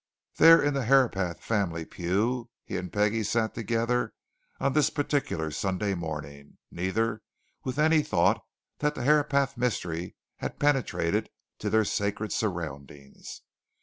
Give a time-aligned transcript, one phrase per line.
[0.37, 4.15] There in the Herapath family pew, he and Peggie sat together
[4.59, 7.21] on this particular Sunday morning, neither
[7.63, 8.41] with any thought
[8.79, 11.29] that the Herapath mystery had penetrated
[11.59, 13.41] to their sacred surroundings.